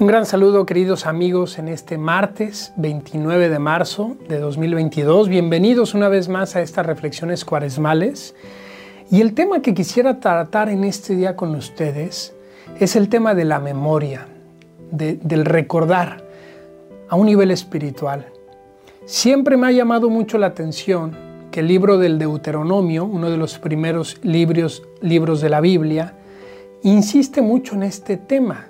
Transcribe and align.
Un 0.00 0.06
gran 0.06 0.26
saludo 0.26 0.64
queridos 0.64 1.06
amigos 1.06 1.58
en 1.58 1.66
este 1.66 1.98
martes 1.98 2.72
29 2.76 3.48
de 3.48 3.58
marzo 3.58 4.16
de 4.28 4.38
2022. 4.38 5.28
Bienvenidos 5.28 5.92
una 5.92 6.08
vez 6.08 6.28
más 6.28 6.54
a 6.54 6.62
estas 6.62 6.86
reflexiones 6.86 7.44
cuaresmales. 7.44 8.36
Y 9.10 9.20
el 9.22 9.34
tema 9.34 9.60
que 9.60 9.74
quisiera 9.74 10.20
tratar 10.20 10.68
en 10.68 10.84
este 10.84 11.16
día 11.16 11.34
con 11.34 11.52
ustedes 11.56 12.32
es 12.78 12.94
el 12.94 13.08
tema 13.08 13.34
de 13.34 13.44
la 13.44 13.58
memoria, 13.58 14.28
del 14.92 15.44
recordar 15.44 16.24
a 17.08 17.16
un 17.16 17.26
nivel 17.26 17.50
espiritual. 17.50 18.26
Siempre 19.04 19.56
me 19.56 19.66
ha 19.66 19.72
llamado 19.72 20.10
mucho 20.10 20.38
la 20.38 20.46
atención 20.46 21.16
que 21.50 21.58
el 21.58 21.66
libro 21.66 21.98
del 21.98 22.20
Deuteronomio, 22.20 23.04
uno 23.04 23.30
de 23.30 23.36
los 23.36 23.58
primeros 23.58 24.20
libros, 24.22 24.84
libros 25.00 25.40
de 25.40 25.48
la 25.48 25.60
Biblia, 25.60 26.14
insiste 26.84 27.42
mucho 27.42 27.74
en 27.74 27.82
este 27.82 28.16
tema 28.16 28.67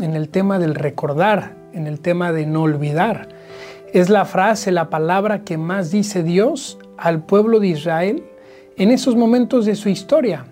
en 0.00 0.16
el 0.16 0.28
tema 0.28 0.58
del 0.58 0.74
recordar, 0.74 1.54
en 1.72 1.86
el 1.86 2.00
tema 2.00 2.32
de 2.32 2.46
no 2.46 2.62
olvidar. 2.62 3.28
Es 3.92 4.08
la 4.08 4.24
frase, 4.24 4.70
la 4.70 4.90
palabra 4.90 5.44
que 5.44 5.58
más 5.58 5.90
dice 5.90 6.22
Dios 6.22 6.78
al 6.96 7.24
pueblo 7.24 7.60
de 7.60 7.68
Israel 7.68 8.24
en 8.76 8.90
esos 8.90 9.16
momentos 9.16 9.66
de 9.66 9.74
su 9.74 9.88
historia. 9.88 10.46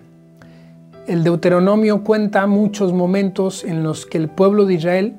El 1.07 1.23
Deuteronomio 1.23 2.03
cuenta 2.03 2.45
muchos 2.47 2.93
momentos 2.93 3.63
en 3.63 3.83
los 3.83 4.05
que 4.05 4.17
el 4.17 4.29
pueblo 4.29 4.65
de 4.65 4.75
Israel, 4.75 5.15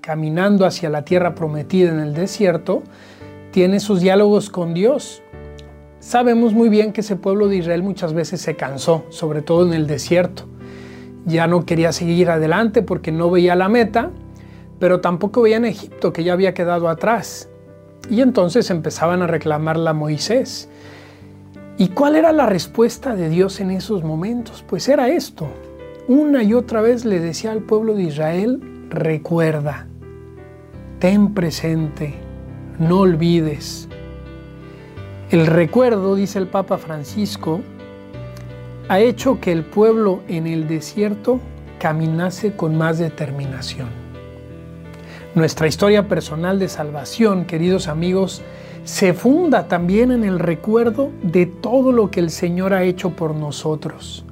caminando 0.00 0.66
hacia 0.66 0.90
la 0.90 1.04
tierra 1.04 1.34
prometida 1.34 1.90
en 1.90 2.00
el 2.00 2.14
desierto, 2.14 2.82
tiene 3.50 3.80
sus 3.80 4.00
diálogos 4.00 4.50
con 4.50 4.74
Dios. 4.74 5.22
Sabemos 5.98 6.52
muy 6.52 6.68
bien 6.68 6.92
que 6.92 7.00
ese 7.00 7.16
pueblo 7.16 7.48
de 7.48 7.56
Israel 7.56 7.82
muchas 7.82 8.12
veces 8.12 8.40
se 8.40 8.54
cansó, 8.54 9.04
sobre 9.08 9.42
todo 9.42 9.66
en 9.66 9.72
el 9.72 9.86
desierto 9.86 10.51
ya 11.24 11.46
no 11.46 11.64
quería 11.64 11.92
seguir 11.92 12.30
adelante 12.30 12.82
porque 12.82 13.12
no 13.12 13.30
veía 13.30 13.54
la 13.54 13.68
meta, 13.68 14.10
pero 14.78 15.00
tampoco 15.00 15.42
veía 15.42 15.56
en 15.56 15.64
Egipto 15.64 16.12
que 16.12 16.24
ya 16.24 16.32
había 16.32 16.54
quedado 16.54 16.88
atrás. 16.88 17.48
Y 18.10 18.20
entonces 18.20 18.70
empezaban 18.70 19.22
a 19.22 19.26
reclamarla 19.26 19.90
a 19.90 19.94
Moisés. 19.94 20.68
¿Y 21.78 21.88
cuál 21.88 22.16
era 22.16 22.32
la 22.32 22.46
respuesta 22.46 23.14
de 23.14 23.28
Dios 23.28 23.60
en 23.60 23.70
esos 23.70 24.04
momentos? 24.04 24.64
Pues 24.66 24.88
era 24.88 25.08
esto. 25.08 25.48
Una 26.08 26.42
y 26.42 26.52
otra 26.52 26.80
vez 26.80 27.04
le 27.04 27.20
decía 27.20 27.52
al 27.52 27.62
pueblo 27.62 27.94
de 27.94 28.02
Israel, 28.02 28.60
recuerda, 28.90 29.86
ten 30.98 31.32
presente, 31.32 32.14
no 32.78 33.00
olvides. 33.00 33.88
El 35.30 35.46
recuerdo, 35.46 36.14
dice 36.14 36.38
el 36.38 36.48
Papa 36.48 36.76
Francisco, 36.76 37.60
ha 38.92 39.00
hecho 39.00 39.40
que 39.40 39.52
el 39.52 39.64
pueblo 39.64 40.20
en 40.28 40.46
el 40.46 40.68
desierto 40.68 41.40
caminase 41.78 42.52
con 42.52 42.76
más 42.76 42.98
determinación. 42.98 43.88
Nuestra 45.34 45.66
historia 45.66 46.08
personal 46.08 46.58
de 46.58 46.68
salvación, 46.68 47.46
queridos 47.46 47.88
amigos, 47.88 48.42
se 48.84 49.14
funda 49.14 49.66
también 49.66 50.12
en 50.12 50.24
el 50.24 50.38
recuerdo 50.38 51.10
de 51.22 51.46
todo 51.46 51.90
lo 51.90 52.10
que 52.10 52.20
el 52.20 52.28
Señor 52.28 52.74
ha 52.74 52.82
hecho 52.82 53.16
por 53.16 53.34
nosotros. 53.34 54.26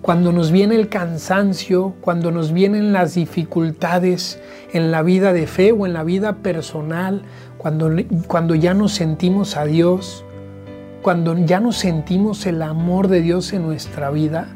Cuando 0.00 0.32
nos 0.32 0.52
viene 0.52 0.76
el 0.76 0.88
cansancio, 0.88 1.92
cuando 2.00 2.30
nos 2.30 2.50
vienen 2.50 2.94
las 2.94 3.12
dificultades 3.12 4.40
en 4.72 4.90
la 4.90 5.02
vida 5.02 5.34
de 5.34 5.46
fe 5.46 5.70
o 5.70 5.84
en 5.84 5.92
la 5.92 6.02
vida 6.02 6.36
personal, 6.36 7.24
cuando, 7.58 7.90
cuando 8.26 8.54
ya 8.54 8.72
nos 8.72 8.92
sentimos 8.92 9.58
a 9.58 9.66
Dios, 9.66 10.24
cuando 11.02 11.36
ya 11.36 11.58
no 11.58 11.72
sentimos 11.72 12.46
el 12.46 12.62
amor 12.62 13.08
de 13.08 13.20
Dios 13.22 13.52
en 13.52 13.62
nuestra 13.62 14.10
vida, 14.10 14.46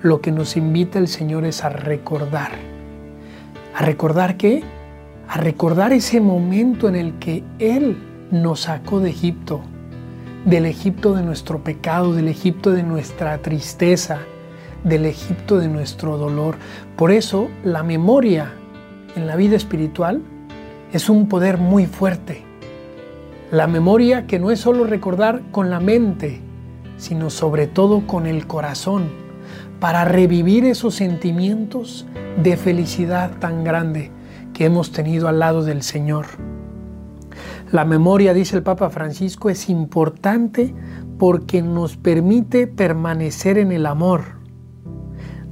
lo 0.00 0.22
que 0.22 0.32
nos 0.32 0.56
invita 0.56 0.98
el 0.98 1.06
Señor 1.06 1.44
es 1.44 1.64
a 1.64 1.68
recordar. 1.68 2.52
¿A 3.74 3.82
recordar 3.82 4.38
qué? 4.38 4.62
A 5.28 5.36
recordar 5.36 5.92
ese 5.92 6.20
momento 6.20 6.88
en 6.88 6.96
el 6.96 7.18
que 7.18 7.44
Él 7.58 7.98
nos 8.30 8.60
sacó 8.60 9.00
de 9.00 9.10
Egipto, 9.10 9.60
del 10.46 10.64
Egipto 10.64 11.14
de 11.14 11.22
nuestro 11.22 11.62
pecado, 11.62 12.14
del 12.14 12.28
Egipto 12.28 12.70
de 12.70 12.82
nuestra 12.82 13.36
tristeza, 13.38 14.20
del 14.82 15.04
Egipto 15.04 15.58
de 15.58 15.68
nuestro 15.68 16.16
dolor. 16.16 16.56
Por 16.96 17.10
eso 17.10 17.48
la 17.64 17.82
memoria 17.82 18.54
en 19.14 19.26
la 19.26 19.36
vida 19.36 19.56
espiritual 19.56 20.22
es 20.92 21.10
un 21.10 21.28
poder 21.28 21.58
muy 21.58 21.84
fuerte 21.84 22.53
la 23.54 23.68
memoria 23.68 24.26
que 24.26 24.40
no 24.40 24.50
es 24.50 24.58
solo 24.58 24.82
recordar 24.82 25.42
con 25.52 25.70
la 25.70 25.78
mente, 25.78 26.40
sino 26.96 27.30
sobre 27.30 27.68
todo 27.68 28.04
con 28.04 28.26
el 28.26 28.48
corazón, 28.48 29.04
para 29.78 30.04
revivir 30.04 30.64
esos 30.64 30.96
sentimientos 30.96 32.04
de 32.42 32.56
felicidad 32.56 33.38
tan 33.38 33.62
grande 33.62 34.10
que 34.54 34.64
hemos 34.64 34.90
tenido 34.90 35.28
al 35.28 35.38
lado 35.38 35.62
del 35.62 35.82
Señor. 35.82 36.26
La 37.70 37.84
memoria, 37.84 38.34
dice 38.34 38.56
el 38.56 38.64
Papa 38.64 38.90
Francisco, 38.90 39.48
es 39.48 39.68
importante 39.68 40.74
porque 41.16 41.62
nos 41.62 41.96
permite 41.96 42.66
permanecer 42.66 43.56
en 43.56 43.70
el 43.70 43.86
amor. 43.86 44.40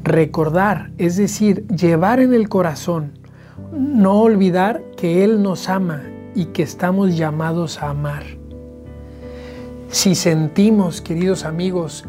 Recordar, 0.03 0.91
es 0.99 1.17
decir, 1.17 1.69
llevar 1.69 2.19
en 2.19 2.35
el 2.35 2.49
corazón, 2.49 3.13
no 3.71 4.23
olvidar 4.23 4.83
que 4.97 5.23
Él 5.23 5.41
nos 5.41 5.69
ama 5.69 6.03
y 6.35 6.47
que 6.47 6.63
estamos 6.63 7.17
llamados 7.17 7.83
a 7.83 7.91
amar. 7.91 8.25
Si 9.89 10.15
sentimos, 10.15 11.01
queridos 11.01 11.45
amigos, 11.45 12.05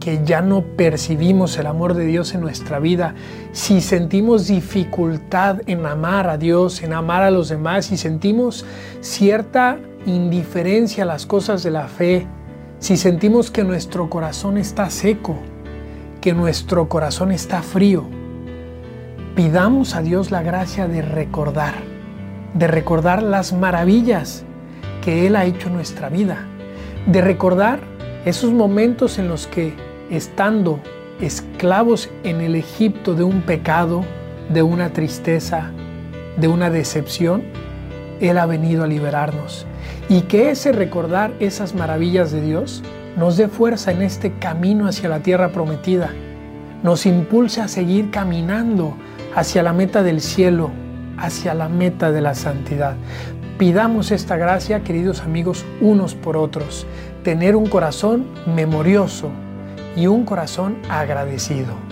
que 0.00 0.24
ya 0.24 0.40
no 0.40 0.62
percibimos 0.62 1.58
el 1.58 1.66
amor 1.66 1.94
de 1.94 2.06
Dios 2.06 2.34
en 2.34 2.40
nuestra 2.40 2.78
vida, 2.78 3.14
si 3.52 3.80
sentimos 3.80 4.48
dificultad 4.48 5.60
en 5.66 5.84
amar 5.84 6.28
a 6.28 6.38
Dios, 6.38 6.82
en 6.82 6.94
amar 6.94 7.22
a 7.22 7.30
los 7.30 7.50
demás, 7.50 7.86
si 7.86 7.96
sentimos 7.96 8.64
cierta 9.00 9.78
indiferencia 10.06 11.04
a 11.04 11.06
las 11.06 11.26
cosas 11.26 11.62
de 11.62 11.70
la 11.70 11.86
fe, 11.86 12.26
si 12.78 12.96
sentimos 12.96 13.50
que 13.50 13.62
nuestro 13.62 14.08
corazón 14.08 14.56
está 14.56 14.88
seco, 14.88 15.36
que 16.22 16.32
nuestro 16.32 16.88
corazón 16.88 17.30
está 17.30 17.62
frío, 17.62 18.04
pidamos 19.36 19.94
a 19.94 20.02
Dios 20.02 20.30
la 20.30 20.42
gracia 20.42 20.88
de 20.88 21.02
recordar 21.02 21.89
de 22.54 22.66
recordar 22.66 23.22
las 23.22 23.52
maravillas 23.52 24.44
que 25.02 25.26
Él 25.26 25.36
ha 25.36 25.44
hecho 25.44 25.68
en 25.68 25.74
nuestra 25.74 26.08
vida, 26.08 26.46
de 27.06 27.20
recordar 27.20 27.80
esos 28.24 28.52
momentos 28.52 29.18
en 29.18 29.28
los 29.28 29.46
que 29.46 29.74
estando 30.10 30.80
esclavos 31.20 32.10
en 32.24 32.40
el 32.40 32.54
Egipto 32.54 33.14
de 33.14 33.24
un 33.24 33.42
pecado, 33.42 34.04
de 34.52 34.62
una 34.62 34.92
tristeza, 34.92 35.70
de 36.36 36.48
una 36.48 36.70
decepción, 36.70 37.42
Él 38.20 38.38
ha 38.38 38.46
venido 38.46 38.84
a 38.84 38.86
liberarnos. 38.86 39.66
Y 40.08 40.22
que 40.22 40.50
ese 40.50 40.72
recordar 40.72 41.32
esas 41.40 41.74
maravillas 41.74 42.32
de 42.32 42.42
Dios 42.42 42.82
nos 43.16 43.36
dé 43.36 43.48
fuerza 43.48 43.92
en 43.92 44.02
este 44.02 44.32
camino 44.38 44.86
hacia 44.86 45.08
la 45.08 45.20
tierra 45.20 45.50
prometida, 45.50 46.10
nos 46.82 47.06
impulse 47.06 47.60
a 47.60 47.68
seguir 47.68 48.10
caminando 48.10 48.96
hacia 49.34 49.62
la 49.62 49.72
meta 49.72 50.02
del 50.02 50.20
cielo, 50.20 50.70
hacia 51.20 51.54
la 51.54 51.68
meta 51.68 52.10
de 52.10 52.20
la 52.20 52.34
santidad. 52.34 52.96
Pidamos 53.58 54.10
esta 54.10 54.36
gracia, 54.36 54.82
queridos 54.82 55.20
amigos, 55.20 55.64
unos 55.80 56.14
por 56.14 56.36
otros, 56.36 56.86
tener 57.22 57.56
un 57.56 57.66
corazón 57.66 58.26
memorioso 58.46 59.30
y 59.96 60.06
un 60.06 60.24
corazón 60.24 60.78
agradecido. 60.88 61.89